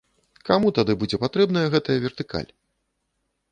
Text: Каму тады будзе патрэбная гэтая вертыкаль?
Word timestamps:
Каму 0.47 0.71
тады 0.77 0.95
будзе 1.03 1.19
патрэбная 1.25 1.67
гэтая 1.77 1.99
вертыкаль? 2.09 2.51